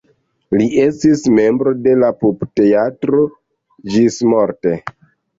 Li 0.59 0.67
estis 0.83 1.19
membro 1.39 1.73
de 1.87 1.93
la 2.03 2.09
Pupteatro 2.23 3.19
ĝismorte. 3.97 4.73